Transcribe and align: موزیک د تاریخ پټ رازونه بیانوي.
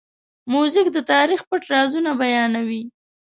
موزیک 0.51 0.87
د 0.93 0.97
تاریخ 1.11 1.41
پټ 1.49 1.61
رازونه 1.73 2.11
بیانوي. 2.21 2.83